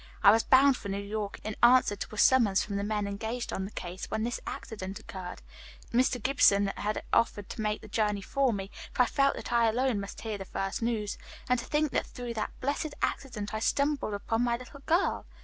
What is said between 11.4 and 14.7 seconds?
and to think that through that blessed accident I stumbled upon my